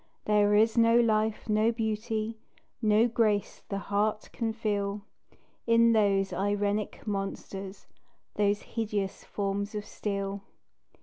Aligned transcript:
There 0.25 0.55
is 0.55 0.79
no 0.79 0.99
life, 0.99 1.47
no 1.47 1.71
beauty, 1.71 2.39
No 2.81 3.07
grace 3.07 3.61
the 3.69 3.77
heart 3.77 4.31
can 4.33 4.51
feel, 4.51 5.03
In 5.67 5.91
those 5.93 6.33
irenic 6.33 7.05
monsters 7.05 7.85
Those 8.33 8.63
hideous 8.63 9.23
forms 9.23 9.75
of 9.75 9.85
steel. 9.85 10.41